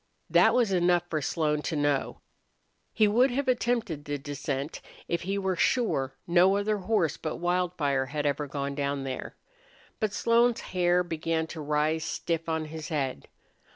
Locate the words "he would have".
2.91-3.47